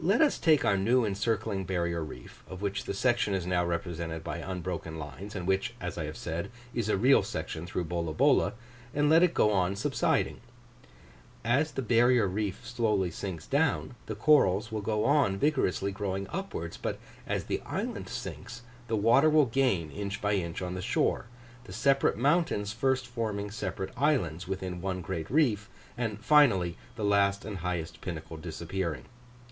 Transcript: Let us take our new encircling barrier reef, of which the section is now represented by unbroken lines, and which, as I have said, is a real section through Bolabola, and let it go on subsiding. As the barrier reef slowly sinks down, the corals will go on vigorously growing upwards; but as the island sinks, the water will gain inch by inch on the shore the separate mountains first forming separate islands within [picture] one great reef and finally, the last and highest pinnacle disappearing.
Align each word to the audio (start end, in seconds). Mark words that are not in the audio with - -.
Let 0.00 0.20
us 0.20 0.38
take 0.40 0.64
our 0.64 0.76
new 0.76 1.04
encircling 1.04 1.66
barrier 1.66 2.02
reef, 2.02 2.42
of 2.48 2.62
which 2.62 2.82
the 2.84 2.92
section 2.92 3.32
is 3.32 3.46
now 3.46 3.64
represented 3.64 4.24
by 4.24 4.38
unbroken 4.38 4.98
lines, 4.98 5.36
and 5.36 5.46
which, 5.46 5.74
as 5.80 5.96
I 5.96 6.04
have 6.06 6.16
said, 6.16 6.50
is 6.74 6.88
a 6.88 6.96
real 6.96 7.22
section 7.22 7.64
through 7.64 7.84
Bolabola, 7.84 8.54
and 8.92 9.08
let 9.08 9.22
it 9.22 9.34
go 9.34 9.52
on 9.52 9.76
subsiding. 9.76 10.40
As 11.44 11.70
the 11.70 11.80
barrier 11.80 12.26
reef 12.26 12.66
slowly 12.66 13.12
sinks 13.12 13.46
down, 13.46 13.94
the 14.06 14.16
corals 14.16 14.72
will 14.72 14.80
go 14.80 15.04
on 15.04 15.36
vigorously 15.38 15.92
growing 15.92 16.26
upwards; 16.30 16.76
but 16.76 16.98
as 17.24 17.44
the 17.44 17.60
island 17.64 18.08
sinks, 18.08 18.62
the 18.88 18.96
water 18.96 19.30
will 19.30 19.46
gain 19.46 19.92
inch 19.92 20.20
by 20.20 20.32
inch 20.34 20.60
on 20.60 20.74
the 20.74 20.82
shore 20.82 21.26
the 21.66 21.72
separate 21.72 22.18
mountains 22.18 22.72
first 22.72 23.06
forming 23.06 23.48
separate 23.48 23.92
islands 23.96 24.48
within 24.48 24.72
[picture] 24.78 24.82
one 24.84 25.00
great 25.02 25.30
reef 25.30 25.70
and 25.96 26.18
finally, 26.18 26.76
the 26.96 27.04
last 27.04 27.44
and 27.44 27.58
highest 27.58 28.00
pinnacle 28.00 28.36
disappearing. 28.36 29.04